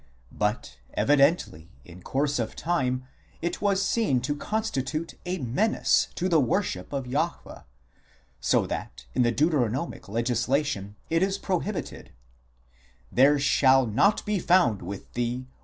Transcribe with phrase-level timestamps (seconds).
[0.31, 3.05] But, evidently, in course of time
[3.39, 7.65] it was seen to constitute a menace to the worship of Jahwe;
[8.39, 12.09] so that in the Deuteronomic legislation it is prohibited:"
[13.11, 15.45] There shall not be found with thee